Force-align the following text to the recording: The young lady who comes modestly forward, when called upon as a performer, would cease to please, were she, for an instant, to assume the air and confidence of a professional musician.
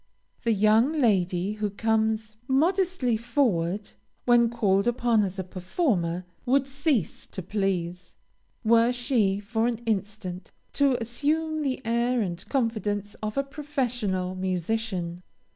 The 0.41 0.51
young 0.51 0.93
lady 0.99 1.51
who 1.53 1.69
comes 1.69 2.35
modestly 2.47 3.17
forward, 3.17 3.91
when 4.25 4.49
called 4.49 4.87
upon 4.87 5.23
as 5.23 5.37
a 5.37 5.43
performer, 5.43 6.25
would 6.43 6.65
cease 6.65 7.27
to 7.27 7.43
please, 7.43 8.15
were 8.63 8.91
she, 8.91 9.39
for 9.39 9.67
an 9.67 9.77
instant, 9.85 10.51
to 10.73 10.97
assume 10.99 11.61
the 11.61 11.85
air 11.85 12.19
and 12.19 12.43
confidence 12.49 13.13
of 13.21 13.37
a 13.37 13.43
professional 13.43 14.33
musician. 14.33 15.21